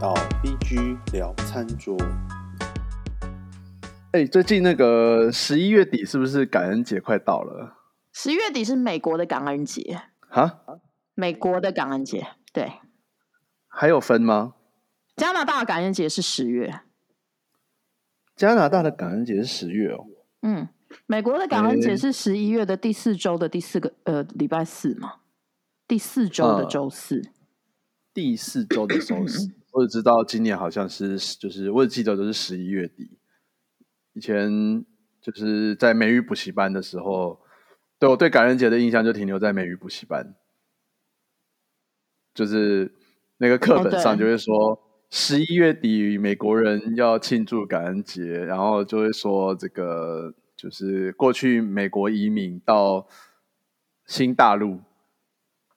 [0.00, 1.96] 到 BG 聊餐桌。
[4.12, 7.76] 哎、最近那个十一月底是不是感恩节快到了？
[8.12, 10.60] 十月底是美国的感恩节，哈，
[11.14, 12.74] 美国的感恩节，对，
[13.66, 14.54] 还有分吗？
[15.16, 16.82] 加拿大的感恩节是十月，
[18.36, 20.06] 加拿大的感恩节是十月哦。
[20.42, 20.68] 嗯，
[21.06, 25.14] 美国的感恩节是十一月的第四周的第四个呃礼拜四嘛，
[25.88, 27.32] 第四周的嗯周四，
[28.14, 33.18] 第四周的周四，我只知道今年好像是，就是我只记得都是十一月底。
[34.14, 34.84] 以前
[35.20, 37.40] 就是在美语补习班的时候，
[37.98, 40.34] 对我对感恩节的印象就停留在美语补习班，
[42.34, 42.92] 就是
[43.36, 53.06] 那个课本上就会说十一月底美国人要庆祝感恩节，然后就会说这个就是过去美国移民到
[54.06, 54.80] 新大陆。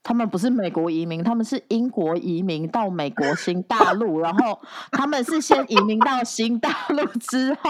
[0.03, 4.59] 他们不是美国移民，他们是英国移民到美国新大陆，然后
[4.91, 7.69] 他们是先移民到新大陆之后，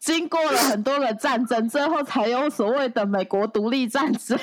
[0.00, 4.36] 经过了很多个战争，最后才有所谓的美国独立战争，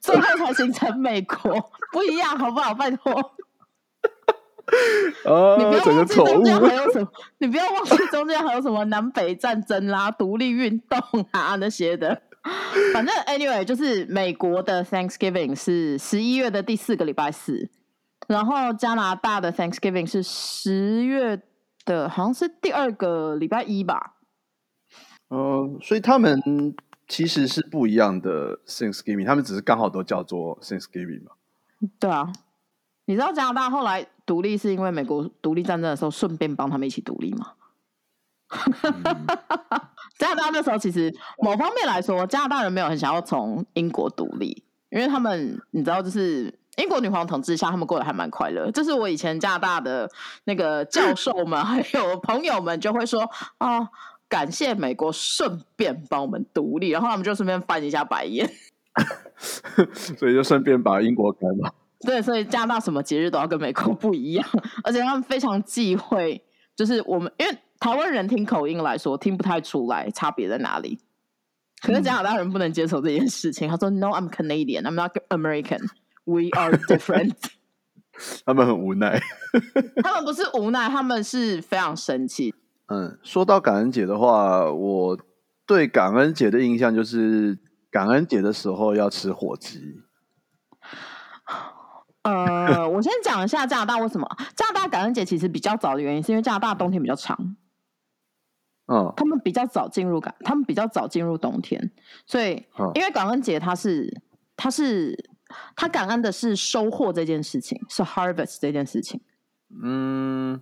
[0.00, 2.74] 最后才形成美国，不一样，好不好？
[2.74, 3.10] 拜托，
[5.24, 6.44] 哦你不要忘记中。
[6.44, 12.20] 间还有什么，你不要忘记中间还有什么南北战争啦、独立运动啊那些的。
[12.94, 17.68] 反正 anyway，就是美国的 Thanksgiving 是十一月的第四个礼拜四，
[18.28, 21.42] 然后加拿大的 Thanksgiving 是十月
[21.84, 24.16] 的，好像是第二个礼拜一吧。
[25.28, 26.40] 呃，所以他们
[27.08, 31.32] 其实是不一样的 Thanksgiving，他们只是刚好都叫做 Thanksgiving 嘛。
[31.98, 32.32] 对啊，
[33.06, 37.52] 你知道加拿大后来独立是因为美国独立战争的时候顺便帮他们一起独立吗？
[40.18, 48.70] 加拿大那时候其实某方面来说，加拿大人没有很想要从英国独立，因为他们你知道，就是英国女皇统治下，他们过得还蛮快乐。
[48.70, 50.10] 这是我以前加拿大的
[50.44, 53.88] 那个教授们 还有朋友们就会说啊，
[54.28, 58.50] 感谢美国顺便帮我们独立，然后他们就顺便翻一下白眼。
[59.38, 61.74] 所以就顺便把英国赶了。
[62.00, 64.48] 对，所以加拿大什么节日都要跟美国不一样，
[64.84, 66.42] 而且他们非常忌讳，
[66.74, 70.98] 就是我们因为台湾人听口音来说听不太出来差别在哪里，
[71.82, 73.68] 可是加拿大人不能接受这件事情。
[73.68, 75.88] 他说：“No, I'm Canadian, I'm not American.
[76.24, 77.34] We are different。
[78.46, 79.20] 他们很无奈。
[80.02, 82.54] ”他们不是无奈，他们是非常生气。
[82.86, 85.18] 嗯，说到感恩节的话，我
[85.66, 87.58] 对感恩节的印象就是
[87.90, 90.00] 感恩节的时候要吃火鸡。
[92.22, 94.26] 呃，我先讲一下加拿大为什么
[94.56, 97.56] 加拿大感恩节其实比较早的原因，是因为加拿大冬天比较长。
[98.88, 99.12] 嗯。
[99.16, 101.90] 他们比较早进入感，他们比较早进入冬天，
[102.26, 102.90] 所以嗯。
[102.94, 104.22] 因为感恩节它是
[104.56, 105.28] 它是
[105.74, 109.20] 它感恩的是收获这件事情，是 harvest 这件事情，
[109.82, 110.60] 嗯，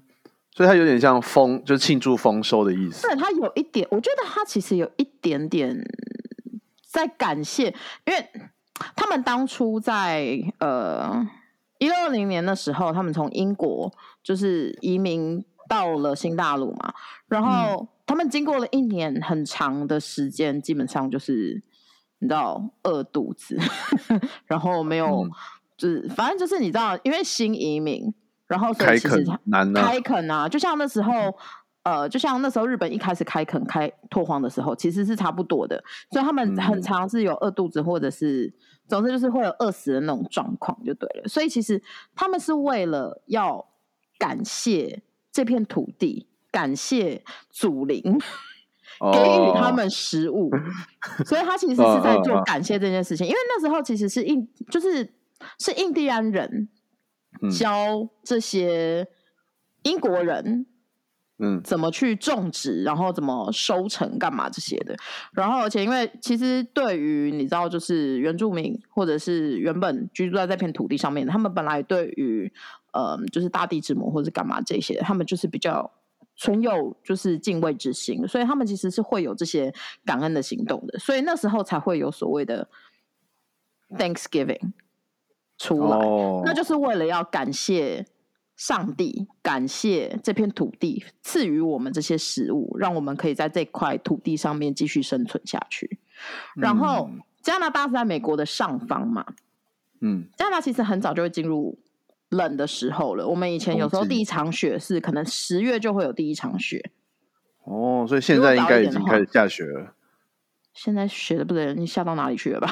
[0.52, 3.00] 所以它有点像丰，就是庆祝丰收的意思。
[3.00, 3.12] 所。
[3.12, 5.76] 以它有一点，我觉得它其实有一点点
[6.86, 7.74] 在感谢，
[8.06, 8.28] 因为
[8.94, 11.26] 他们当初在呃
[11.78, 13.92] 一六二零年的时候，他们从英国
[14.22, 16.92] 就是移民到了新大陆嘛，
[17.28, 21.62] 然后他们经过了一年很长的时间，基本上就是
[22.18, 23.58] 你知道饿肚子，
[24.46, 25.30] 然后没有、嗯
[25.76, 28.14] 就是反正就是你知道，因为新移民，
[28.46, 31.12] 然后所以其实他难啊开垦啊，就像那时候。
[31.86, 38.50] 呃，就像那时候日本一开始开垦、开拓荒的时候，其实是差不多的，所以他们很嗯常是有饿肚子，或者是
[38.88, 41.28] 总之就是会有饿死的那种状况，就对了。
[41.28, 41.82] 所以其实
[42.14, 43.62] 他们是为了要
[44.18, 47.20] 感谢这片土地，感谢
[47.50, 50.48] 祖灵，给予他哦们食物，
[51.26, 53.26] 所以他其实是在做感谢这件事情。
[53.26, 55.12] 因为那时候其实是印，就是
[55.58, 56.68] 是印第安人
[57.42, 59.04] 嗯教这些
[59.82, 60.64] 英国人
[61.40, 64.94] 嗯怎么去种植，然后怎么收成，干嘛这些的。
[65.32, 72.52] 然后，而且因为其实对于你知道，就是原住民或者是原本居住在这片土地上面，他们本来对于
[72.92, 75.90] 呃，就是大地之母或者干嘛这些，他们就是比较
[76.36, 79.72] 存有就是敬畏之心，所以他们其实是会有这些
[80.04, 80.98] 感恩的行动的。
[80.98, 82.68] 所以那时候才会有所谓的
[83.90, 84.72] Thanksgiving
[85.58, 85.96] 出来。
[85.96, 88.06] 哦，那就是为了要感谢
[88.56, 95.98] 上帝，感谢这片土地赐予我们这些食物，让我们可以在这块土地上面继续生存下去。
[96.56, 99.24] 然后嗯加拿大是在美国的上方嘛，
[100.00, 101.78] 嗯加拿大其实很早就会进入
[102.36, 103.26] 冷的时候了。
[103.26, 106.90] 我们以前有时候第一场雪是可能十月就会有第一场雪，
[107.64, 109.94] 哦，所以现在应该已经开始下雪了。
[110.72, 112.68] 现在雪的不得了，你下到哪里去了吧？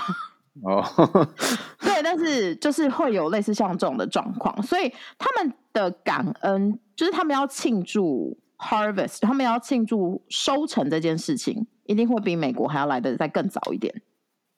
[0.63, 0.85] 哦
[1.81, 14.03] 对，但是就是会有类似像这种的状况，所以他们的感恩就是他们要庆祝 harvest，他们要庆祝收成这件事情，一定会比美国还要来的再更早一点。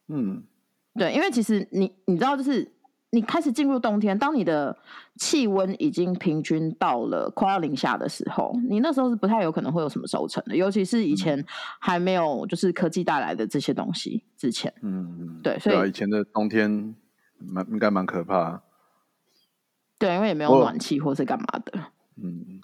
[0.09, 0.43] 嗯，
[0.95, 2.74] 对，因为其实你你知道，就是
[3.15, 4.77] 你开始进入冬天，当你的
[5.17, 11.43] 气温已经平均到了快要零下的时候，你那时候是不太有可能会有什么收成的，尤其是以前
[11.79, 14.73] 还没有就是科技带来的这些东西之前。
[14.83, 16.95] 嗯嗯，对所以啊，以前的冬天
[17.39, 18.61] 蛮应该蛮可怕，
[19.97, 21.73] 对，因为也没有暖气或是干嘛的。
[22.17, 22.61] 嗯，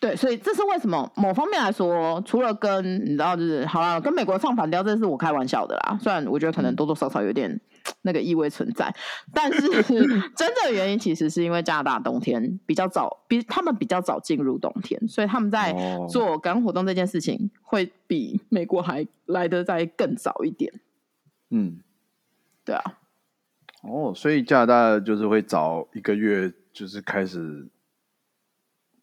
[0.00, 5.96] 对，所以这是为什么某方面来说，除了跟你知道，就是好了，跟美国唱反调，这是我开玩笑的啦。
[6.02, 7.60] 虽然我觉得可能多多少少有点
[8.02, 8.94] 那个意味存在，
[9.32, 20.72] 但是 真正的原因其实是因为加拿大冬天比较早，比他们比较早进入冬天，所以他们在哦做感恩活动这件事情会比美国还来得再更早一点。
[21.50, 21.80] 嗯，
[22.64, 22.82] 对啊，
[23.82, 27.68] 哦，所以加拿大就是会早一个月就是开始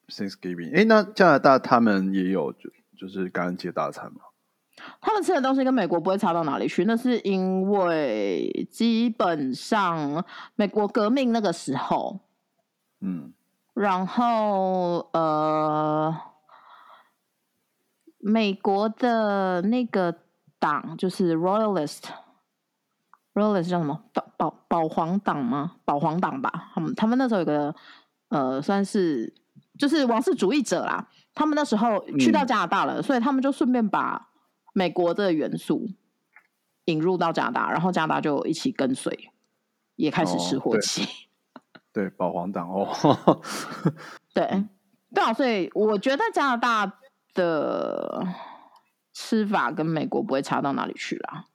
[0.07, 0.75] Thanksgiving。
[0.75, 4.21] 哎，那加拿大他们也有就就是感恩节大餐吗？
[4.99, 10.23] 他们吃的东西跟美国不会差到哪里去，那是因为基本上
[10.55, 12.19] 美国革命那个时候。
[13.01, 13.33] 嗯
[13.73, 16.13] 然后呃，
[18.19, 20.13] 美国的那个
[20.59, 24.03] 党就是 Royalist，Royalist 叫什么？
[24.13, 25.77] 保保保皇党吗？
[25.85, 26.69] 保皇党吧。
[26.75, 27.73] 他们他们那时候有个
[28.27, 29.33] 呃，算是
[29.79, 31.07] 就是王室主义者啦。
[31.33, 34.27] 他们那时候去到嗯加拿大了，所以他们就顺便把
[34.73, 35.87] 美国的元素
[36.85, 39.31] 引入到加拿大，然后加拿大就一起跟随，
[39.95, 41.07] 也开始吃火鸡。
[41.93, 42.87] 对，保皇党哦，
[44.33, 44.65] 对，
[45.13, 46.99] 对啊，所以我觉得加拿大
[47.33, 48.25] 的
[49.13, 51.47] 吃法跟美国不会差到哪里去啦。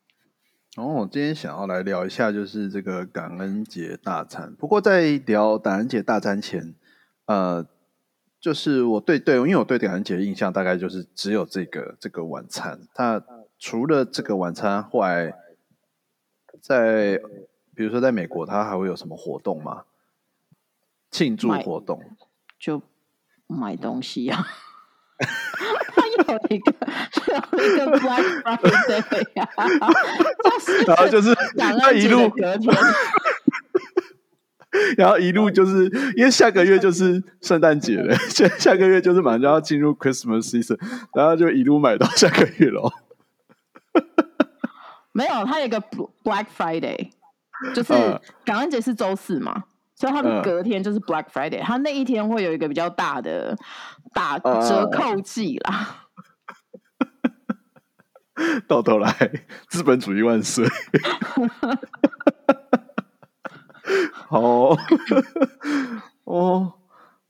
[0.77, 4.55] 哦，我今天想要来聊一下，就是这个感恩节大餐。
[4.57, 6.75] 不过在聊感恩节大餐前，
[7.25, 7.67] 呃，
[8.47, 12.79] 就是我对对，因为我对感恩节的印象大概就是只有这个这个晚餐。
[12.97, 13.21] 那
[13.59, 15.35] 除了这个晚餐，后来
[16.61, 17.21] 在
[17.75, 19.83] 比如说在美国，他还会有什么活动吗？
[21.11, 22.01] 庆祝活动？
[22.57, 22.81] 就
[23.49, 24.47] 买东西啊。
[25.19, 26.71] 它 有一个
[27.53, 29.49] 有一个 Black Friday 啊，
[30.45, 32.31] 就是然后就是感它一路
[34.97, 35.87] 然后一路就是
[36.17, 40.79] 因为下个月就是圣诞节了，下下个月就是马上就要进入 Christmas season，
[41.15, 42.93] 然后就一路买到下个月咯。
[45.13, 45.81] 没有，它有一个
[46.23, 47.11] Black Friday，
[47.75, 49.65] 就是嗯感恩节是周四嘛，
[49.95, 53.57] 所以它的嗯隔天就是 Black Friday，他那一天会有一个比较大的
[54.13, 56.03] 打嗯折扣季啦。
[58.69, 59.11] 到头来，
[59.69, 60.69] 资本主义万岁！
[64.29, 64.79] 好哦
[66.25, 66.73] 哦，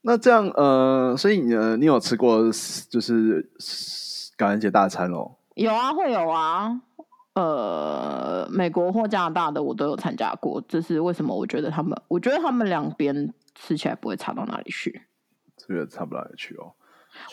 [0.03, 2.45] 那这样呃，所以你呃，你有吃过
[2.91, 3.51] 就是
[4.37, 5.39] 感恩节大餐咯？
[5.55, 6.81] 有啊，会有啊。
[7.35, 11.37] 呃，美国或加拿大的我都有参加过，这是为什么？
[11.37, 15.03] 我觉得他们，我觉得他们两边吃起来不会差到哪里去。
[15.57, 16.73] 这个差不到哪里去哦。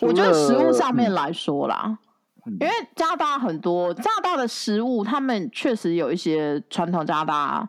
[0.02, 1.98] 我觉得食物上面嗯来说啦，
[2.46, 7.68] 嗯因为加拿大很多加拿大的食物，他们确实有一些传统加拿大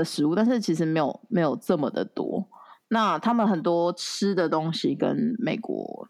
[0.00, 2.48] 的食物，但是其实没有没有这么的多。
[2.88, 6.08] 那他们很多吃的东西跟美国，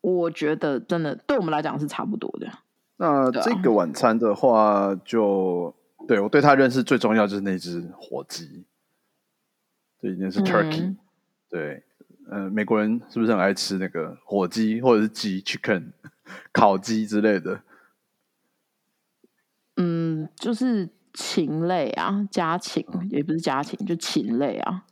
[0.00, 2.50] 我觉得真的对我们来讲是差不多的。
[2.96, 5.72] 那这个晚餐的话就，
[6.08, 8.64] 对我对他认识最重要就是那只火鸡，
[10.00, 10.98] 对，那是 turkey，、嗯
[11.48, 11.84] 对，
[12.28, 15.92] 呃，美国人是不是很爱吃那个火鸡或者是鸡 chicken
[16.50, 17.62] 烤鸡之类的？
[19.76, 24.84] 嗯，就是禽类啊，家禽也不是家禽，就禽类啊。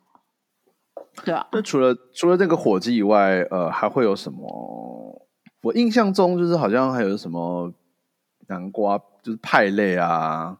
[1.25, 5.27] 对啊，那除了除了这个火鸡以外，呃，还会有什么？
[5.63, 7.73] 我印象中就是好像还有什么
[8.49, 10.59] 南瓜，就是派类啊，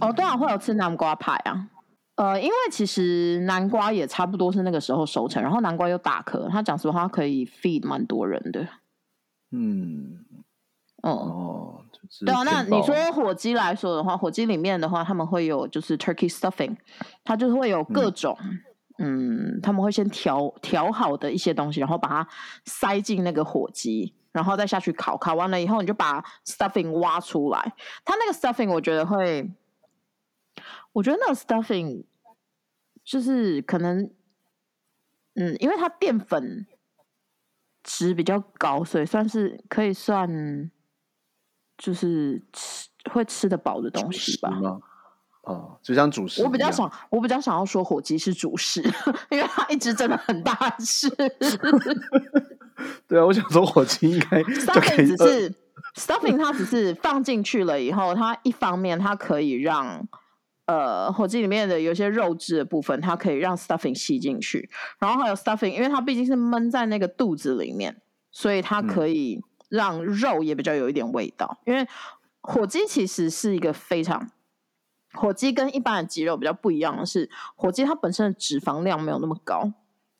[0.00, 1.70] 哦，对啊，会有吃南瓜派啊。
[2.16, 8.66] 呃，因为其实南瓜也差不多是那个时候收成，然后南瓜又大颗，他讲实话它可以 feed 蛮多人的。
[9.50, 10.24] 嗯，
[11.02, 11.85] 嗯，哦，就是
[12.24, 16.76] 对啊，那你说火鸡来说的话，火鸡里面的话，他们会有就是 turkey stuffing，
[17.24, 18.36] 它就是会有各种，
[18.98, 22.28] 嗯他们会先调调好的一些东西，然后把它
[22.64, 27.74] 塞进那个火鸡，然后再下去烤，烤完了以后，你就把 stuffing 挖出来。
[28.04, 29.50] 它那个 stuffing 我觉得会，
[30.92, 32.04] 我觉得那个 stuffing
[33.04, 34.10] 就是可能，
[35.34, 36.66] 嗯，因为它淀粉
[37.82, 40.70] 值比较高，所以算是可以算
[41.78, 44.50] 就是吃会吃得饱的东西吧。
[45.80, 46.42] 就像主食。
[46.42, 48.82] 我比较想，我比较想要说火鸡是主食，
[49.30, 51.08] 因为它一直真的很大只。
[53.06, 55.54] 对啊，我想说火鸡应该 stuffing 只是
[55.94, 60.04] stuffing，它只是放进去了以后，它一方面它可以让
[60.66, 64.68] 呃火鸡里面的有些肉质的部分，它可以让 stuffing 吸进去，
[64.98, 67.96] 然后还有 stuffing，因为它毕竟是闷在那个肚子里面，
[68.32, 71.58] 所以它可以让肉也比较有一点味道。
[71.64, 71.86] 因为
[72.40, 74.30] 火鸡其实是一个非常
[75.12, 79.72] 火鸡跟一般的鸡肉比较不一样的是，火鸡它本身的脂肪量没有那么高，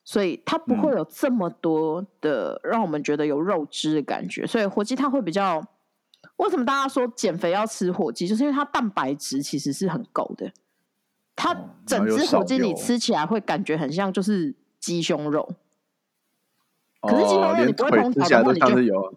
[0.02, 4.46] 所以它不会有这么多的让我们觉得有肉汁的感觉。
[4.46, 5.64] 所以火鸡它会比较，
[6.36, 10.50] 为什么大家说减肥要吃火鸡，就是因为它蛋白质其实是很够的。
[11.36, 15.54] 它整只火鸡你吃起来会感觉很像就是鸡胸肉，
[17.02, 19.14] 可是鸡胸肉你不会腿烹调吃起来都的话你就像是有。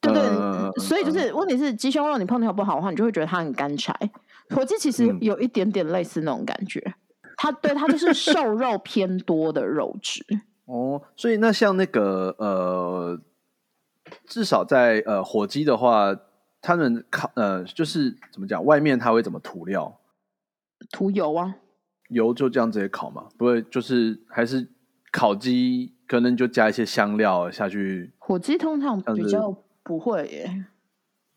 [0.00, 3.94] 对对，所以就嗯是问题是鸡胸肉你烹调不好的话，你就会觉得它很干柴。
[4.50, 6.82] 火鸡其实嗯有一点点类似那种感觉，
[7.36, 10.24] 它对它就是瘦肉偏多的肉质。
[10.66, 13.20] 哦，所以那像那个呃，
[14.26, 16.16] 至少在呃火鸡的话，
[16.62, 20.00] 他们烤呃就是怎么讲，外面它会怎么涂料？
[20.92, 21.56] 涂油啊，
[22.08, 23.26] 油就这样直接烤嘛？
[23.36, 24.66] 不会，就是还是
[25.12, 28.12] 烤鸡可能就加一些香料下去。
[28.18, 29.54] 火鸡通常比较
[29.90, 30.64] 不会耶。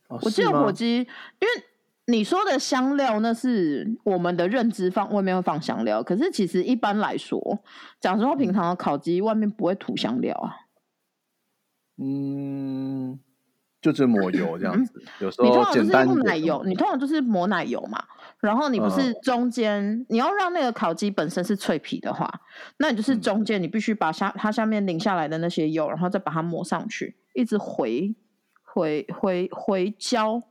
[0.09, 1.03] 哦、我记得火鸡，因
[1.41, 1.47] 为
[2.05, 7.63] 你说的香料那是我们的认知放外面会放香料，可是其实一般来说，
[7.99, 10.53] 讲实话，平常的烤鸡外面不会涂香料啊。
[11.97, 13.19] 嗯，
[13.81, 18.03] 就是抹油这样子，有时你通候常就是简单一点用奶油，你通常就是抹奶油嘛。
[18.39, 22.29] 然后你不嗯是中间，你要让那个烤鸡本身是脆皮的话，
[22.77, 28.13] 那你就是嗯中间你必须把下它下面淋下来的那些油，然后再把它抹上去，一直回
[28.73, 30.41] 回回回浇，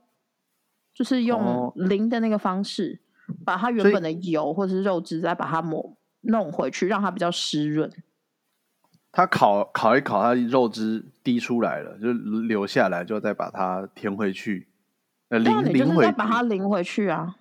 [0.93, 3.01] 就是用哦淋的那个方式，
[3.43, 7.91] 把它原本的油或者是肉汁再把它抹弄回去，让它比较湿润。
[9.11, 14.69] 它烤烤一烤，它肉汁滴出来了，就流下来，就再把它填回去，
[15.27, 16.09] 呃，对啊，淋你就是淋回去。
[16.09, 17.35] 再把它淋回去啊。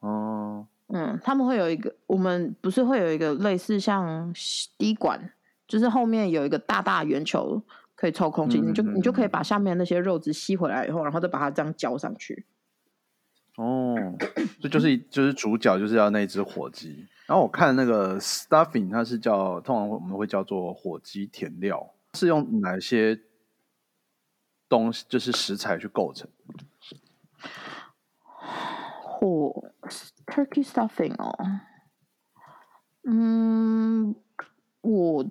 [0.00, 4.34] 哦，嗯，他们会有一个，我们不是会有一个类似像
[4.78, 5.32] 滴管，
[5.66, 7.62] 就是后面有一个大大圆球
[8.00, 12.46] 可以抽空气，你就你就可以嗯把下面那些肉质吸回来以后，然后再把它这样浇上去。
[13.56, 13.96] 哦，
[14.60, 17.08] 这就是就是主角就是要那只火鸡。
[17.26, 23.20] 然后我看那个 stuffing，它是叫通常我们会叫做火鸡填料，是用哪些
[24.68, 26.30] 东西就是食材去构成？
[29.02, 29.72] 火
[30.24, 31.34] turkey stuffing 哦，
[33.02, 34.14] 嗯，
[34.82, 35.28] 我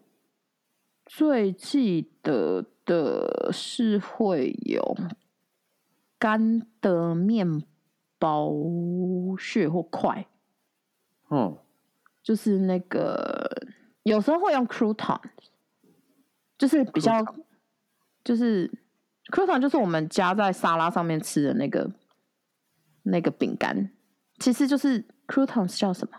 [1.17, 4.95] 最记得的是会有
[6.19, 7.63] 干的面
[8.19, 8.53] 包
[9.39, 10.27] 屑或块。
[11.31, 11.57] 嗯，
[12.21, 13.49] 就是那个
[14.03, 15.19] 有时候会用 crouton，
[16.55, 17.25] 就是比较
[18.23, 18.71] 就是
[19.31, 21.89] crouton 就是我们加在沙拉上面吃的那个
[23.01, 23.89] 那个饼干，
[24.37, 26.15] 其实就是 crouton 是叫什么？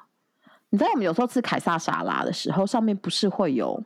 [0.70, 3.80] 你知道我们有时候吃凯撒沙拉的时候，上面不是会有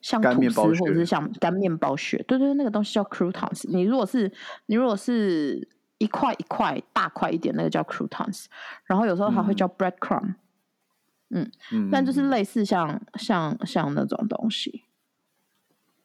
[0.00, 2.16] 像干吐司面包或者是像干面包屑？
[2.28, 3.68] 对对，对那个东西叫 croutons。
[3.68, 4.30] 你如果是
[4.66, 8.46] 你如果是一块一块大块一点，那个叫 croutons。
[8.84, 10.34] 然后有时候还会叫 bread crumb。
[11.30, 11.50] 嗯
[11.92, 14.84] 但就是类似像像像那种东西，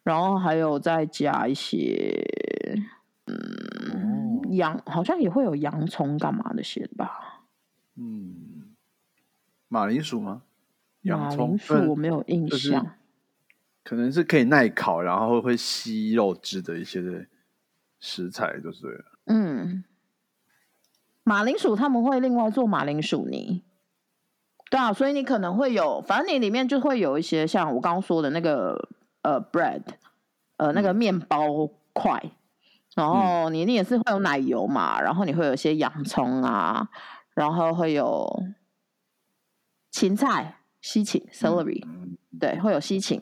[0.04, 2.28] 然后还有再加一些，
[3.28, 7.46] 嗯，洋好像也会有洋葱干嘛那些吧？
[7.96, 8.76] 嗯，
[9.70, 10.42] 马铃薯吗？
[11.04, 12.96] 马洋葱铃薯我没有印就是象，
[13.84, 17.28] 可能是可以耐烤，然后会吸肉汁的一些
[18.00, 19.04] 食材，就是。
[19.26, 19.84] 嗯，
[21.24, 23.64] 马铃薯他们会另外做马铃薯泥，
[24.70, 28.90] 对啊，所以你可能会有，反正你里面就会有一些像我刚刚说的那个
[29.22, 29.84] 呃 bread，
[30.58, 32.22] 呃那个面包块，
[32.96, 36.90] 然后你你也是会有奶油嘛，然后你会有一些洋葱啊，
[37.34, 38.44] 然后会有
[39.92, 43.22] 芹菜、西芹 celery，、嗯对，会有西芹，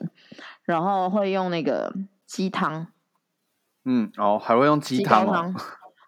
[0.64, 1.92] 然后会用那个
[2.26, 2.86] 鸡汤，
[3.84, 5.54] 嗯，哦，还会用鸡鸡汤汤，，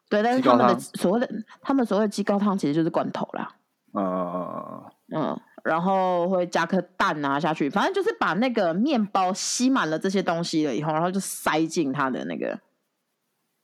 [0.09, 1.29] 对，但是他们的所谓的
[1.61, 3.57] 他们所谓的鸡高汤其实就是罐头啦，
[3.93, 12.59] 呃，嗯，然后会加颗蛋啊下去，反正就是把那个面包吸满了这些东西了以后，然后就塞进它的那个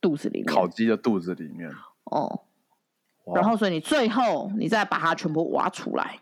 [0.00, 1.70] 肚子里面，烤鸡的肚子里面，
[2.04, 2.40] 哦，
[3.35, 6.20] 然后所以你最后你再把它全部挖出来，哦，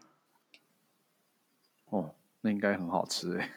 [2.48, 3.50] 那应该很好吃诶，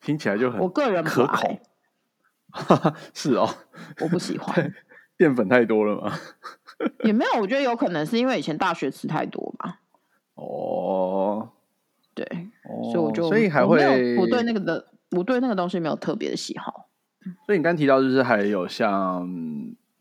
[0.00, 1.60] 听起来就很我个人不可爱
[2.50, 3.46] 口， 是哦，
[4.00, 4.72] 我不喜欢，
[5.18, 6.12] 淀粉太多了吗？
[7.04, 9.80] 也没有，我觉得有可能是因为以前大学吃太多吧。
[10.34, 11.50] 哦
[12.14, 12.24] 对，
[12.64, 16.88] 哦，所以我就所以还会有我对那个的我对那个东西没有特别的喜好。
[17.44, 19.28] 所以你刚提到就是还有像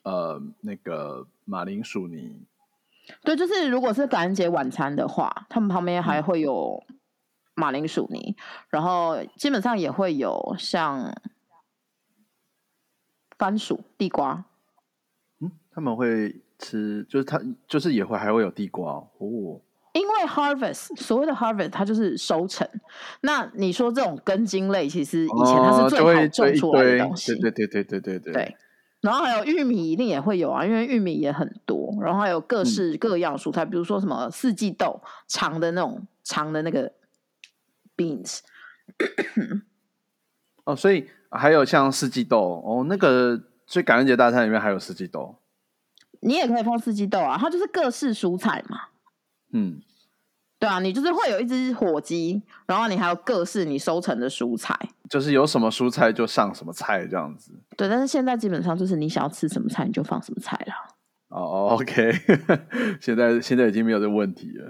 [0.04, 2.42] 呃那个马铃薯泥，
[3.24, 6.82] 对，就是如果是感恩节晚餐的话，他们旁边嗯还会有
[7.60, 8.36] 马铃薯泥，
[8.70, 11.14] 然后基本上也会有像
[13.38, 14.46] 番薯、地瓜。
[15.42, 19.08] 嗯，他们会吃，就是他就是也会还会有地瓜哦。
[19.18, 19.62] 哦。
[19.92, 22.66] 因为 harvest 所谓的 harvest 它就是收成，
[23.22, 28.56] 那你说这种根茎类，其实以前它是最好种出来的对东西，对对对对对对对，
[29.02, 36.94] 然后还有玉米一定也会有啊，因为玉米也很多，然后还有各式各样蔬菜，比如说什么四季豆，长的那种长的那个
[38.00, 38.40] beans，
[40.64, 45.36] 哦，所以还有像四季豆哦，那个所以感恩节大餐里面还有四季豆，
[46.22, 48.80] 你也可以放四季豆啊，它就是各式蔬菜嘛。
[49.52, 49.82] 嗯，
[50.58, 54.78] 对啊，你就是会有一只火鸡，然后你还有各式你收成的蔬菜。
[55.10, 57.52] 就是有什么蔬菜就上什么菜这样子。
[57.76, 60.74] 对，但是现在基本上就是你想要吃什么菜你就放什么菜了。
[61.30, 62.12] 哦哦，OK，
[63.02, 64.70] 现在现在已经没有这个问题了。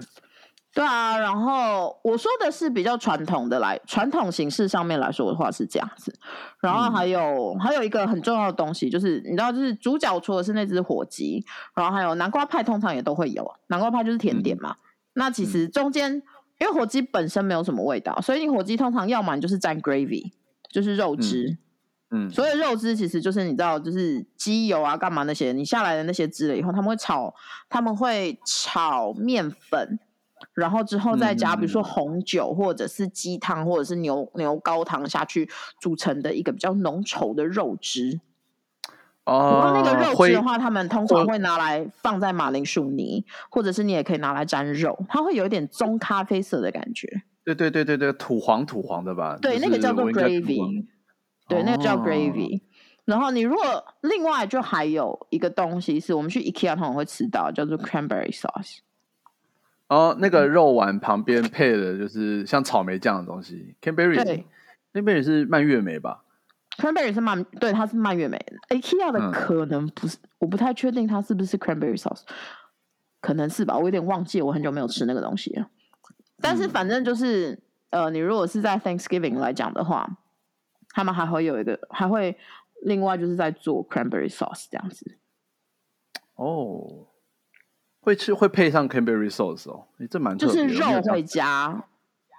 [0.72, 6.14] 对啊，然后我说的是比较传统的来传统形式上面来说的话是这样子，
[6.60, 14.76] 然后还有、还有一个很重要的东西就是你知道，就是主角除了是那只火鸡，然后还有南瓜派，通常也都会有南瓜派就是甜点嘛。
[15.14, 16.22] 那其实中间
[16.60, 20.30] 因为火鸡本身没有什么味道，所以你火鸡通常要么你就是蘸 gravy，
[20.70, 21.58] 就是肉汁。
[22.12, 27.32] 嗯，所以肉汁其实就是你知道，就是鸡油啊，干嘛那些，你下来的那些汁了以后，他们会炒，
[27.68, 29.98] 他们会炒面粉，
[30.54, 35.48] 然后之后再加，比如说嗯红酒或者是鸡汤或者是牛牛高汤下去
[35.80, 38.20] 组成的一个比较浓稠的肉汁。
[39.22, 47.22] 然哦，后那个肉汁的话，他们通常会会拿来放在马铃薯泥，或者是你也可以拿来沾肉，它会有一点棕咖啡色的感觉。
[47.44, 49.38] 对对对对对，土黄土黄的吧？
[49.40, 50.86] 对，就是那个叫做 gravy，
[51.46, 52.62] 对，那个叫哦 gravy。
[53.04, 58.78] 然后你如果另外就还有一个东西是我们去 IKEA 通常会吃到，叫做 cranberry sauce。
[59.90, 64.46] 哦，那个肉丸旁边配的就是像草莓酱的东西，canberry，对
[64.92, 66.22] canberry 是蔓越莓吧
[66.76, 68.38] ？cranberry 是蔓，对，它是蔓越莓。
[68.68, 72.22] IKEA 的嗯可能不是，我不太确定它是不是 cranberry sauce，
[73.20, 75.68] 可能是吧，我有点忘记，我很久没有吃那个东西了。
[76.40, 80.08] 但是反正就是，呃，你如果是在 Thanksgiving 来讲的话，
[80.90, 82.38] 他们还会有一个，还会
[82.82, 85.18] 另外就是在做 cranberry sauce 这样子。
[86.36, 87.08] 哦，
[88.00, 91.84] 会吃会配上 cranberry sauce 哦，你这蛮特就是肉会加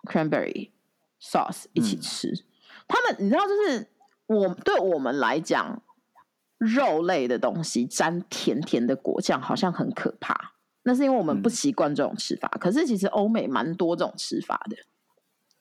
[0.10, 0.70] cranberry
[1.22, 2.44] sauce 一起嗯吃。
[2.88, 3.88] 他们你知道，就是
[4.26, 5.82] 我对我们来讲，
[6.58, 10.54] 肉类的东西沾甜甜的果酱好像很可怕。
[10.84, 14.76] 那是因为我们不嗯习惯这种吃法，可是其实欧美蛮多这种吃法的。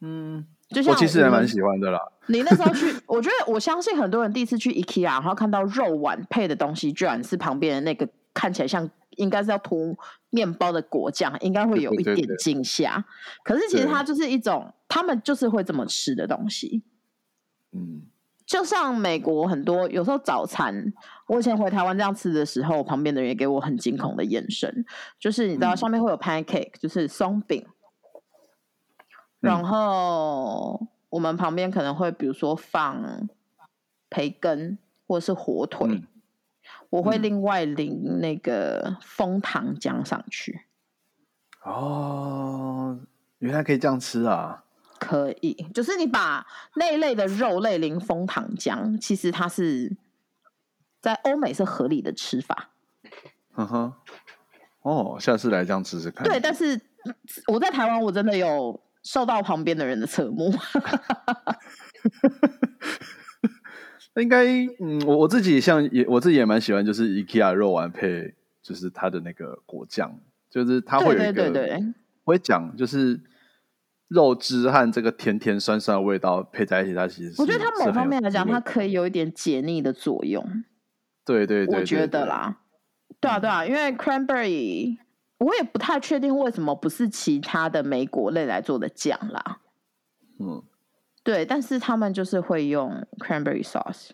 [0.00, 2.00] 嗯，就像我其实还们蛮喜欢的啦。
[2.28, 9.96] 你那时候去，我觉得我相信很多人第一次去 IKEA，然后看到肉丸配的东西，居然是旁边的那个看起来像应该是要涂
[10.30, 13.04] 面包的果酱，应该会有一点对对对惊吓。
[13.44, 16.82] 可是其实它就是一种他们就是会这么吃的东西。
[17.72, 18.02] 嗯，
[18.46, 20.92] 就像美国很多有时候早餐，
[21.28, 24.84] 我以前回台湾这样吃的时候，旁边的人也给我很惊恐的眼神，
[25.18, 27.64] 就是你知道嗯上面会有 pancake，就是松饼，
[29.38, 33.28] 然后我们旁边可能会比如说放
[34.08, 36.06] 培根或者是火腿，嗯
[36.90, 40.60] 我会嗯另外淋那个枫糖浆上去，
[41.64, 43.00] 哦，
[43.38, 44.64] 原来可以这样吃啊！
[44.98, 49.96] 可以，就是你把那一类的肉类淋枫糖浆，其实它是
[51.00, 52.70] 在欧美是合理的吃法。
[54.82, 56.26] 哦，下次来这样吃吃看。
[56.26, 56.78] 对，但是
[57.46, 60.52] 我在台湾，我真的有受到旁边的人的侧目。
[64.16, 64.44] 应该，
[64.80, 70.18] 嗯，我我自己像也我自己也蛮喜欢，就是 IKEA 肉丸配就是它的那个果酱，
[70.50, 71.84] 就是它会有对一个对对对，
[72.24, 73.20] 我会讲，就是
[74.08, 80.44] 肉汁和这个甜甜酸酸的味道配在一起，它其实是我觉得它某方面来讲，它可以有一点解腻的作用。
[81.24, 82.58] 对对对，我觉得啦，
[83.20, 84.96] 对啊对啊，因为 cranberry
[85.38, 89.60] 我也不太确定为什么不是其他的莓果类来做的酱啦。
[90.40, 90.62] 嗯，
[91.22, 94.10] 对，但是他们就是会用 cranberry sauce。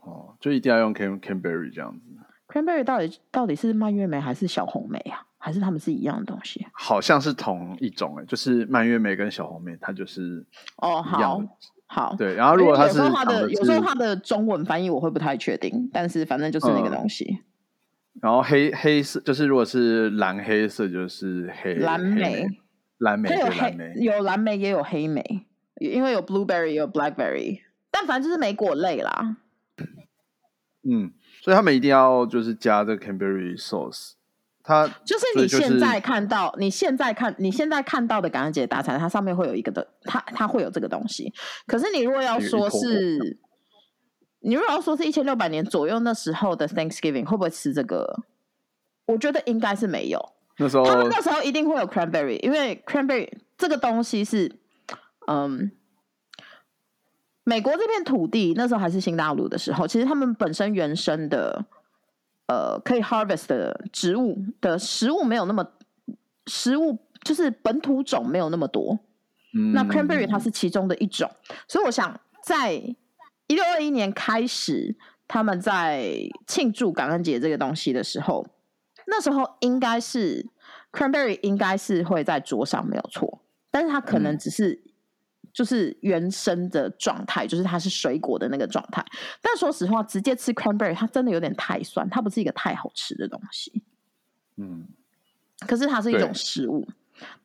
[0.00, 2.04] 哦，就一定要用 can canberry 这样子
[2.48, 5.22] ，cranberry 到底到底是蔓越莓还是小红莓啊？
[5.38, 6.66] 还是他们是一样的东西？
[6.72, 10.44] 好像是同一种诶，就是蔓越莓跟小红莓，它就是
[10.76, 11.42] 哦，好。
[11.88, 17.38] 好，对，然后如果它是有时候它的的有时候是它的中文翻译我会不太确定，但是反正就是那个嗯东西。
[18.20, 22.44] 然后黑黑色就是如果是蓝黑色就是黑蓝莓
[22.98, 25.45] 蓝莓它有黑莓，有蓝莓也有黑莓，
[25.80, 27.60] 因为有 blueberry 也有 blackberry，
[27.90, 29.36] 但反正就是莓果类啦。
[30.88, 31.12] 嗯，
[31.42, 34.12] 所以他们一定要就是加这个 cranberry sauce，
[34.62, 41.32] 它就是你现在看到，你现在看你现在看到的感恩节大餐，它上面会有一个的，它它会有这个东西。
[41.66, 43.38] 可是你如果要说是，
[44.40, 48.22] 你如果要说是一千六百年左右那时候的 Thanksgiving 会不会吃这个？
[49.06, 50.20] 我觉得应该是没有。
[50.58, 54.50] 那时候他们那时候一定会有 cranberry，因为 cranberry 这个东西是，
[55.26, 55.70] 嗯，
[57.44, 61.64] 美国这片土地那时候还是新大陆的时候，其实他们本身原生的，
[62.46, 65.66] 呃，可以 harvest 的植物的食物没有那么，
[66.46, 68.98] 食物就是本土种没有那么多，
[69.72, 71.30] 那嗯 cranberry 它是其中的一种，
[71.68, 76.08] 所以我想在一六二一年开始，他们在
[76.46, 78.46] 庆祝感恩节这个东西的时候，
[79.06, 80.46] 那时候应该是
[80.92, 84.38] cranberry 应该是会在桌上没有错，但是它可能嗯。
[84.38, 84.82] 只是
[85.56, 89.02] 就是原生的状态，就是它是水果的那个状态。
[89.40, 93.82] 但说实话，直接吃 cranberry 它真的有点太酸，它不是一个太好吃的东西。
[94.58, 94.86] 嗯
[95.60, 96.86] 可是它是一种食物。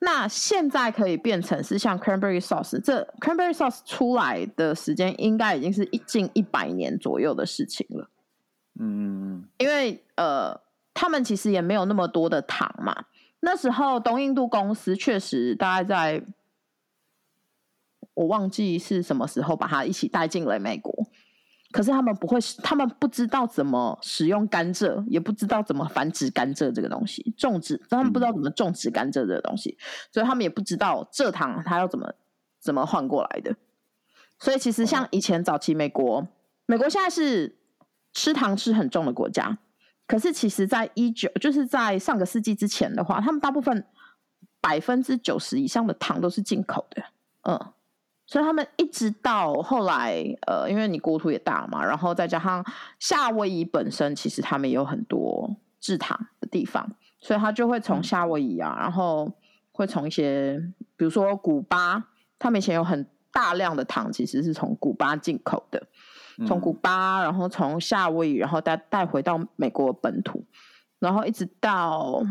[0.00, 8.10] 那现在可以变成是像 cranberry sauce，这 cranberry sauce 出来的时间应该已经是一近一百年左右的事情了。
[8.78, 10.60] 嗯因为呃，
[10.92, 12.94] 他们其实也没有那么多的糖嘛。
[13.40, 16.22] 那时候东印度公司确实大概在，
[18.14, 20.92] 我忘记是什么时候把它一起带进了美国。
[21.70, 29.78] 可是他们不会，他们不知道怎么使用甘蔗，也不知道怎么繁殖甘蔗这个东西，种植他们不知道怎么种植甘蔗这个东西，
[30.12, 32.12] 所以他们也不知道蔗糖它要怎么
[32.60, 33.56] 怎么换过来的。
[34.38, 36.28] 所以其实像以前早期美国，
[36.66, 37.56] 美国现在是
[38.12, 39.56] 吃糖吃很重的国家，
[40.06, 43.86] 可是其实在一九就是在上个世纪之前的话，他们大部分
[44.60, 47.02] 百分之九十以上的糖都是进口的，
[47.48, 47.72] 嗯。
[48.32, 52.64] 所以他们一直到后来，呃，因为你国土也大嘛，然后再加上
[52.98, 56.90] 夏威夷本身，其实他们也有很多制糖的地方，
[57.20, 59.30] 所以他就会从夏威夷啊，然后
[59.70, 60.58] 会从一些，
[60.96, 62.02] 比如说古巴，
[62.38, 65.86] 他们以前有很大量的糖，其实是从古巴进口的，
[66.46, 70.42] 从古巴，然后从夏威夷，然后带带回到美国本土，
[70.98, 72.22] 然后一直到，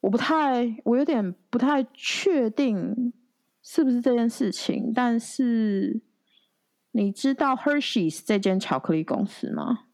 [0.00, 3.12] 我不太，我有点不太确定。
[3.66, 4.92] 是不是这件事情？
[4.94, 6.02] 但是
[6.90, 9.86] 你知道 Hershey's 这间巧克力公司吗？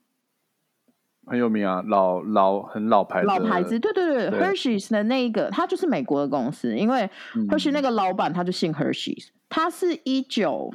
[1.25, 10.75] 很有名啊，老老很老牌的老牌子，对对对对 Hershey's 的那一个，它就是美国的公司，因为嗯 Hershey 那个老板他就姓 Hershey's，他是一九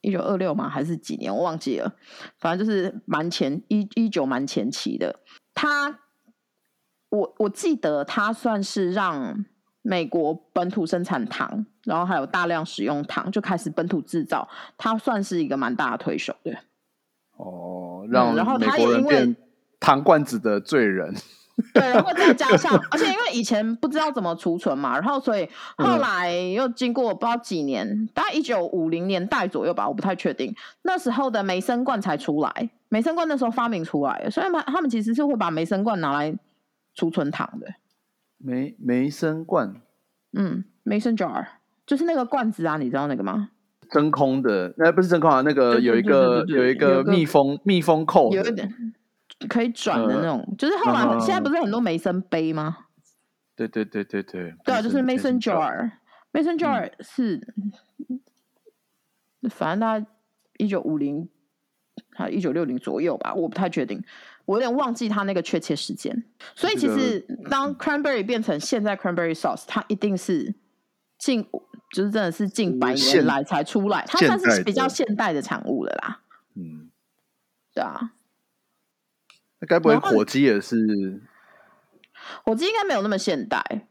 [0.00, 0.68] 一九二六吗？
[0.68, 1.32] 还是几年？
[1.32, 1.94] 我忘记了，
[2.38, 5.20] 反正就是蛮前一一九蛮前期的。
[5.54, 6.00] 他，
[7.10, 9.44] 我我记得他算是让。
[9.86, 16.56] 美国本土生产糖，然后还有大量使用糖，就开始本土制造，它算是一个蛮大的推手对。
[17.36, 19.36] 哦，让嗯然后美国人变
[19.78, 21.14] 糖罐子的罪人。
[21.72, 30.52] 对，然后再加上，而且因为以前不知道怎么储存嘛，然后所以后来又经过不知道几年，大概一九五零年代左右吧，我不太确定。
[30.82, 36.34] 那时候的梅森罐才出来，梅森罐那时候发明出来，所以他们他们其实是会把梅森罐拿来
[36.96, 37.68] 储存糖的。
[38.38, 39.80] 梅梅森罐，
[40.32, 41.46] 嗯，Mason jar
[41.86, 43.50] 就是那个罐子啊，你知道那个吗？
[43.90, 48.94] 真空的，那、不是真空啊，那个有一对个有一个密封密封扣，有一点
[49.48, 52.76] 可以转的那种，就是后来、嗯现在不是很多梅森杯吗？
[53.56, 55.90] 对对对对对，对啊，就是 Mason jar。
[56.32, 57.54] jar，Mason jar 是，
[59.50, 60.06] 反正大概
[60.56, 61.28] 一九五零
[62.10, 64.02] 还一九六零左右吧，我不太确定，
[64.46, 66.24] 我有点忘记它那个确切时间。
[66.54, 70.54] 所以其实当 cranberry 变成现在 cranberry sauce，它一定是
[71.18, 71.42] 近
[71.92, 76.20] 就是真的是近百年现来才出来，它算是比较的现代的产物了啦。
[76.54, 76.90] 嗯，
[77.74, 78.12] 对啊，
[79.60, 81.22] 那该不会火鸡也是？
[82.44, 83.86] 火鸡应该没有那么现代，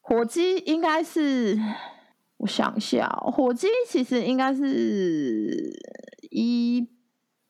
[0.00, 1.58] 火鸡应该是
[2.38, 5.70] 我想一下哦、火鸡其实应该是
[6.30, 6.88] 一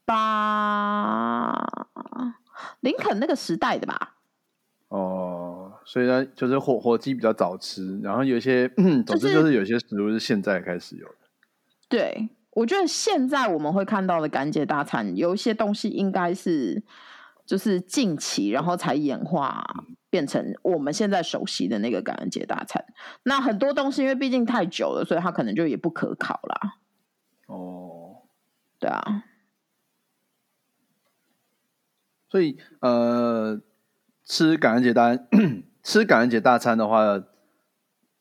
[0.04, 1.83] 八
[2.84, 4.16] 林肯那个时代的吧？
[4.88, 8.68] 哦，所以呢，就是火火鸡比较早吃，然后有一些，
[9.06, 11.14] 总之就是有些食物是现在开始有的。
[11.88, 16.84] 对，我觉得现在我们会看到的感恩节大餐，有一些东西应该是
[17.46, 19.64] 就是近期，然后才演化
[20.10, 22.84] 变成我们现在熟悉的那个感恩节大餐。
[23.22, 26.76] 那很多东西因为毕竟太久了，所以它可能就也不可考啦。
[27.46, 28.22] 哦，
[28.78, 29.24] 对啊，
[32.34, 33.60] 所以呃，
[34.24, 35.16] 吃感恩节大
[35.84, 37.22] 吃感恩节大餐的话，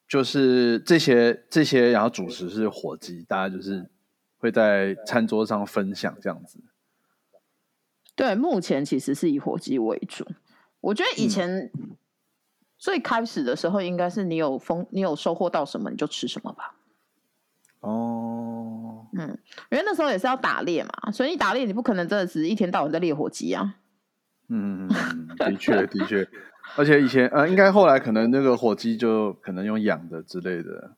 [0.07, 3.89] 就是这些这些，然后主食是火鸡，大家就是
[4.37, 6.59] 会在餐桌上分享这样子。
[8.15, 10.23] 对，目前其实是以火鸡为主。
[10.81, 11.71] 我觉得以前
[12.77, 16.75] 最开始的时候，应该是你有丰，你有收获到什么你就吃什么吧。
[17.79, 19.39] 哦，嗯，
[19.71, 23.77] 因为那时候也是要打猎嘛，所以你打猎你不可能真的是一天到晚在猎火鸡啊。
[24.49, 24.87] 嗯，
[25.37, 26.27] 的确的确，
[26.75, 30.95] 而且以前呃，应该后来可能那个火鸡就可能用养的之类的。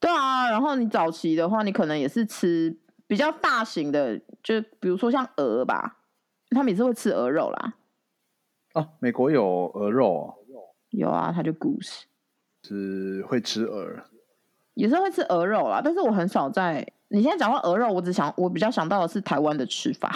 [0.00, 5.98] 对啊，然后你早期的话，你可能也是吃比较大型的，就比如说像鹅吧，
[6.50, 7.74] 他们也是会吃鹅肉啦。
[8.74, 10.34] 哦，美国有鹅肉哦，
[10.90, 12.02] 有啊，它就 goose，
[12.62, 14.04] 是会吃鹅。
[14.78, 16.86] 也是会吃鹅肉啦，但是我很少在。
[17.10, 20.14] 你现在讲到鹅肉，我只想我比较想到的是台湾的吃法。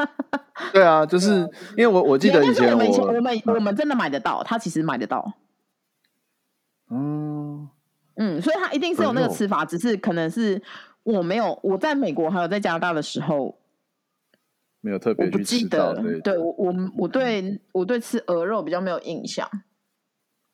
[0.72, 1.40] 对啊，就是
[1.76, 5.32] 因为我我记得以前我们我我们我们真的买得到，他其实买得到。
[6.88, 7.68] 嗯
[8.14, 10.62] 嗯，所以他一定是有那个吃法，只是可能是
[11.02, 13.58] 我没有我在美国还有在加拿大的时候，
[14.80, 16.02] 没有特别去吃记得到。
[16.22, 19.50] 对，我我我对我对吃鹅肉比较没有印象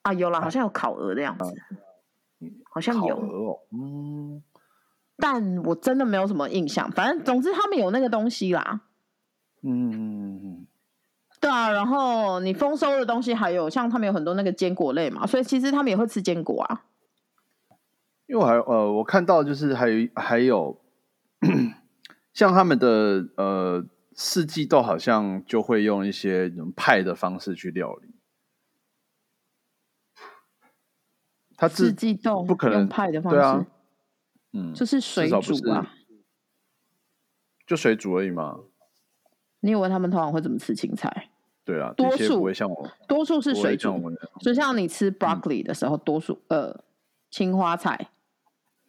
[0.02, 1.54] 啊，有了，好像有烤鹅的样子，
[2.76, 4.42] 好像有，哦，嗯
[5.16, 6.92] 但我真的没有什么印象。
[6.92, 8.82] 反正总之他们有那个东西啦，
[9.62, 10.66] 嗯
[11.40, 11.70] 对啊。
[11.70, 16.84] 然后你丰收的东西还有像他们有很多那个坚果类嘛，所以其实他们也会吃坚果啊。
[18.26, 20.78] 因为我还呃，我看到就是还有还有
[22.34, 28.15] 像他们的呃四季豆，好像就会用一些派的方式去料理。
[31.56, 33.66] 它四自季豆不可能用派的方式，
[34.52, 35.92] 嗯，就是水煮啊。
[37.66, 38.60] 就水煮而已嘛。
[39.60, 41.30] 你以为他们通常会怎么吃青菜？
[41.64, 43.92] 对啊，多数不会像我，多数是水煮
[44.40, 46.84] 就像你吃 broccoli 的时候，多数呃
[47.28, 48.10] 青花菜、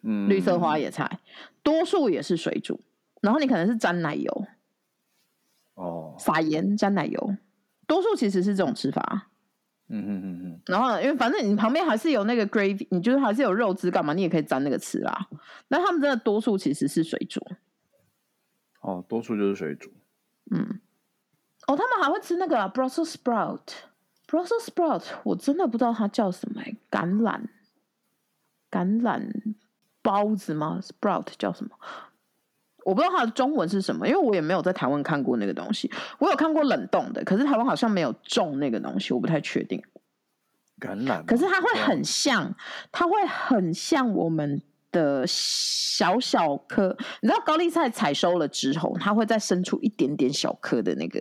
[0.02, 1.18] 嗯，绿色花野菜，
[1.64, 2.80] 多数也是水煮。
[3.20, 4.46] 然后你可能是沾奶油、
[5.74, 7.36] 哦，撒盐、沾奶油，
[7.88, 9.28] 多数其实是这种吃法。
[9.90, 15.28] 嗯嗯嗯嗯，然后因为反正你旁边还是有那个 gravy，你就是还是有肉汁干嘛，你也可以沾那个吃啦。
[15.68, 17.40] 那他们真的多数其实是水煮。
[18.80, 19.90] 哦，多数就是水煮。
[20.50, 20.80] 嗯，
[21.66, 23.60] 哦，他们还会吃那个啊 Brussels sprout。
[24.26, 27.40] Brussels sprout 我真的不知道它叫什么、欸，橄榄，
[28.70, 29.32] 橄榄
[30.02, 31.70] 包子吗？Sprout 叫什么？
[32.88, 35.92] 我不知道它的中文是什么，因为我也没有在台湾看过那个东西。
[36.18, 39.82] 我有看过冷冻的，可是台湾好像没有种那个东西，我不太确定。
[40.80, 42.54] 橄榄，可是它会很像，
[42.90, 46.96] 它会很像我们的小小颗。
[47.20, 51.20] 你知道高丽菜采收了之后，它会再生出一点点小颗的那个。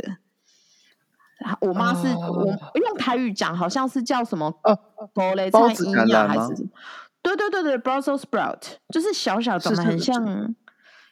[1.59, 2.31] 我妈是、哦
[2.73, 4.79] 我用台语讲，好像是叫什么哦
[5.13, 6.69] 高丽包子菜音呀，橄榄吗还是什么？
[7.21, 8.61] 对对对对，Brussels sprout
[8.93, 10.55] 就是小小长得很像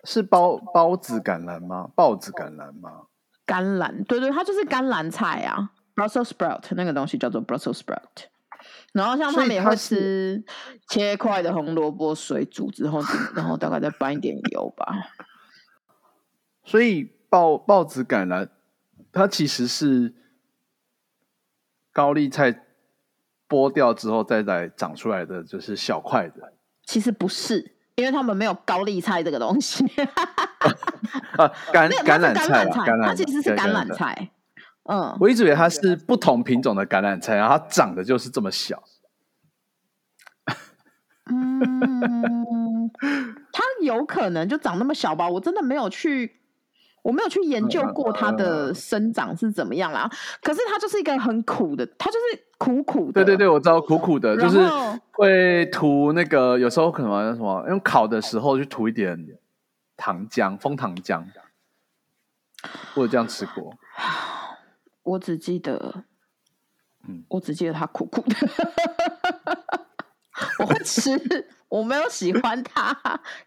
[0.06, 1.90] 是包包子橄榄吗？
[1.96, 3.08] 豹子橄榄吗？
[3.46, 8.28] 橄榄，对对，它就是甘蓝菜啊，Brussels sprout 那个东西叫做 Brussels sprout。
[8.94, 10.44] 然后像他们也会吃
[10.88, 13.02] 切块的红萝卜水煮之后，
[13.36, 14.86] 然后大概再拌一点油吧。
[16.64, 18.50] 所以豹豹子橄榄，
[19.12, 20.16] 它其实是
[21.92, 22.64] 高丽菜
[23.48, 29.86] 剥掉之后再来长出来的，就是小块的其实不是，因为他们没有高丽菜这个东西，
[31.38, 33.90] 啊，橄橄榄菜，橄橄榄它其实是橄榄。
[33.94, 34.30] 菜。
[34.88, 38.84] 嗯，我一直以为它是不同品种的橄榄菜，然后它长得就是这么小。
[41.32, 42.92] 嗯，
[43.52, 46.40] 它有可能就长那么小吧，我真的没有去，
[47.06, 50.10] 我没有去研究过它的生长是怎么样啦。
[50.42, 53.24] 可是它就是一个很苦的，它就是苦苦的。
[53.24, 54.58] 对对对，我知道苦苦的，就是
[55.12, 59.24] 会涂那个，有时候可能什么用烤的时候去涂一点
[59.96, 61.24] 糖浆，枫糖浆。
[62.96, 63.78] 我有这样吃过，
[65.04, 66.06] 我只记得，
[67.08, 68.36] 嗯我只记得它苦苦的。
[70.58, 71.12] 我会吃，
[71.76, 72.96] 我没有喜欢它，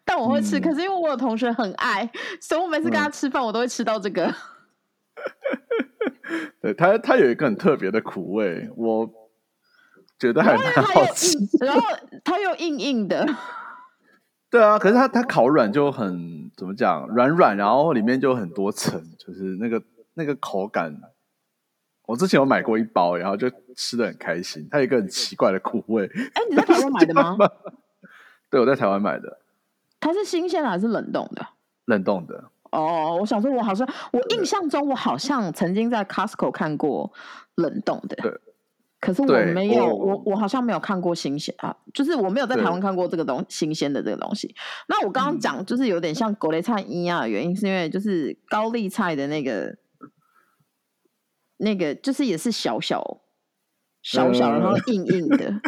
[0.05, 0.59] 但我会吃。
[0.59, 2.09] 嗯可是因为我有同学很爱，
[2.41, 4.33] 所以我每次跟他吃饭，我都会吃到这个。
[6.61, 9.09] 对它它有一个很特别的苦味，我
[10.19, 11.39] 觉得还蛮好吃。
[11.61, 11.81] 然后
[12.23, 13.27] 它又硬硬的。
[14.51, 19.83] 对啊，可是它它烤软就很怎么讲，软软，然后里面就很多层，就是那个
[20.15, 20.95] 那个口感。
[22.07, 24.67] 我之前有买过一包，然后就吃的很开心。
[24.71, 26.07] 它有一个很奇怪的苦味。
[26.35, 27.37] 哎，你在台湾买的吗？
[28.51, 29.41] 对，我在台湾买的，
[30.01, 31.47] 它是新鲜的还是冷冻的？
[31.87, 32.51] 冷冻的。
[32.71, 37.13] 哦，我想说，我好像我印象中，我好像曾经在 Costco 看过
[37.55, 38.17] 冷冻的。
[38.17, 38.33] 对
[39.01, 44.55] 可是我对没有，我我我好像没有看过新鲜啊，就是我没有在台湾看过这个东新鲜的这个东西。
[44.89, 49.79] 那我刚刚讲就是有点像狗雷菜一样的原因，是因为就是高丽菜的那个
[51.59, 53.21] 那个就是也是小小
[54.03, 55.61] 小小，然后呃硬硬的。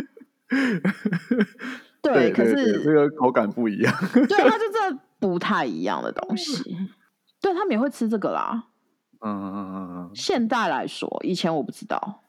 [2.02, 3.94] 对，可是对这个口感不一样。
[4.12, 6.62] 对， 它就这不太一样的东西。
[7.40, 8.68] 对他们也会吃这个啦。
[9.20, 12.22] 嗯嗯嗯嗯嗯，现在来说，以前我不知道。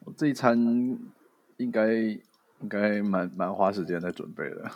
[0.00, 0.56] 我这一餐
[1.56, 4.70] 应该应该蛮蛮花时间在准备的。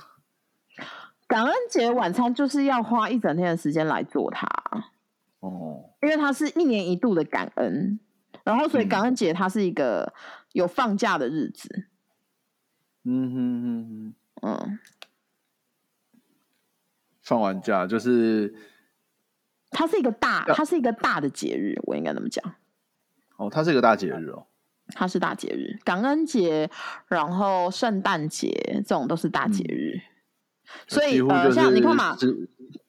[1.26, 4.46] 感恩节晚餐就是要花一整天的时间来做它，
[5.40, 7.98] 哦，因为它是一年一度的感恩，
[8.44, 10.12] 然后所以嗯感恩节它是一个
[10.52, 11.86] 有放假的日子。
[13.04, 14.78] 嗯哼哼哼，嗯，
[17.20, 18.54] 放完假就是
[19.70, 22.54] 它是一个大，它是一个大的节日，我应该怎么讲。
[23.36, 24.46] 哦，它是一个大节日哦。
[24.94, 26.68] 它是大节日，感恩节，
[27.06, 28.50] 然后圣诞节
[28.86, 29.98] 这种都是大节日。
[30.86, 32.16] 所以呃，像你看嘛，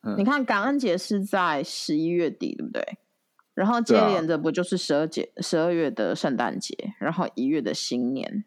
[0.02, 2.98] 嗯你看感恩节是在十一月底，对不对？
[3.54, 8.44] 然后接连着不就是十二节、十二月的圣诞节，然后一月的新年，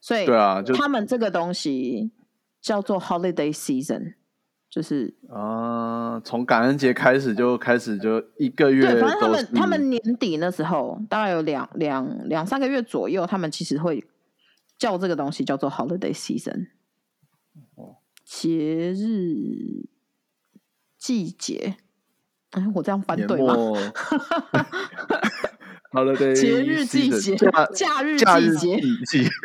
[0.00, 2.12] 所以对啊，就他们这个东西
[2.60, 4.14] 叫做 holiday season，
[4.68, 14.06] 就是啊，从感恩节开始就开始就一个月对，反正他们他们年底那时候大概有两两两三个月左右，他们其实会
[14.76, 16.68] 叫这个东西叫做 holiday season，
[17.74, 17.96] 哦。
[18.24, 19.88] 节日
[20.98, 21.76] 季节。
[22.56, 23.54] 哎，我这样翻年对吗？
[23.54, 23.78] 末
[25.92, 28.24] holiday 节日季节假假日季
[29.06, 29.28] 节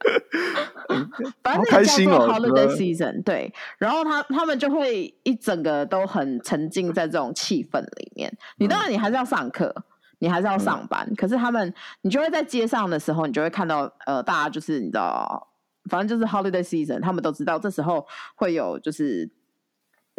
[1.42, 8.32] 反正那个叫做 holiday season，对，然后他他们就会一整个都很沉浸在这种气氛里面。
[8.56, 9.74] 你当然你还是要上课，
[10.18, 15.48] 你还是要上班，可是他们你就会在街上的时候，你就会看到呃，大家就是你知道，
[15.90, 19.30] 反正就是 holiday season，他们都知道这时候会有就是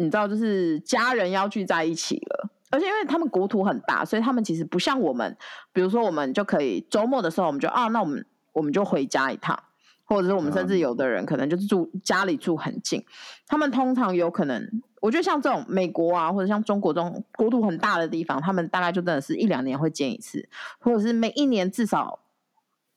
[0.02, 2.50] 你知道，就是家人要聚在一起了。
[2.70, 5.36] 而且因为他们国土很大，所以他们其实不像我们，
[5.74, 9.62] 比如说我们就可以周末的时候，我们就啊，那我们我们就回家一趟，
[10.04, 13.04] 或者是我们甚至有的人可能就是住家里住很近，
[13.46, 22.20] 他们通常有可能，我觉得像这种美国啊，或者像中国这种国土很大的地方，他们大概就真的是一两年会见一次，或者是每一年至少，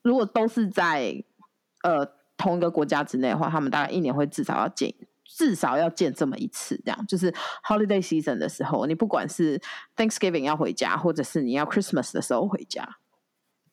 [0.00, 1.22] 如果都是在
[1.82, 4.94] 呃同一个国家之内的话，他们大概一年会至少要见。
[5.28, 7.30] 至少要见这么一次，这样就是
[7.64, 9.60] holiday season 的时候，你不管是
[9.96, 12.98] Thanksgiving 要回家，或者是你要 Christmas 的时候回家，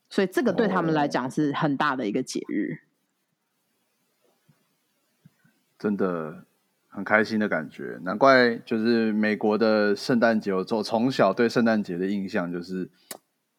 [0.09, 2.79] 所以这个对他们来讲是很大的一个节日。
[5.79, 6.45] 真的
[6.87, 12.89] 很开心的感觉，难怪就是美国的圣诞节，我从从小对圣诞节的印象就是，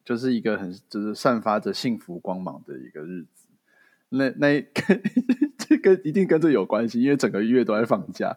[0.03, 3.47] 就是一个很就是散发着幸福光芒的一个日子。
[4.09, 4.65] 那那
[5.85, 8.35] 这个一定跟这有关系，因为整个月都在放假，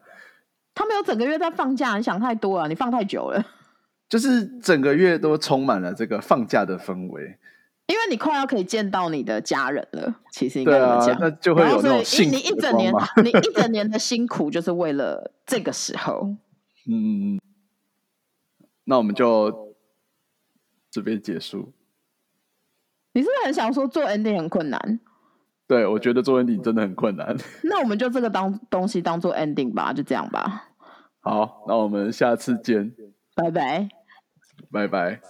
[0.75, 3.43] 他们有整个月在放假，你想太多了，你放太久了，
[4.07, 7.39] 就是整个月都充满了这个放假的氛围。
[7.87, 10.15] 因为你快要可以见到你的家人了。
[10.31, 12.93] 其实应该这么讲，，那就会有那种幸你你一整年。
[13.25, 16.29] 你一整年的辛苦就是为了这个时候。
[16.87, 17.41] 嗯嗯嗯，
[18.85, 19.75] 那我们就
[20.91, 21.73] 这边结束。
[23.15, 25.01] 你是不是很想说做 ending 很困难？
[25.69, 27.37] 对，我觉得做 ending 真的很困难。
[27.63, 30.65] 那我们就这个当东西当做 ending 吧，就这样吧，
[31.21, 32.93] 好，那我们下次见，
[33.37, 33.89] 拜拜。
[34.73, 35.21] 拜拜。